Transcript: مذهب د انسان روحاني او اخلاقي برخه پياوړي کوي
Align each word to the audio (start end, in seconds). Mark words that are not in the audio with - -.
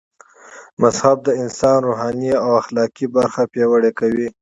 مذهب 0.81 1.17
د 1.23 1.29
انسان 1.43 1.77
روحاني 1.89 2.31
او 2.43 2.49
اخلاقي 2.61 3.05
برخه 3.15 3.41
پياوړي 3.53 3.91
کوي 3.99 4.27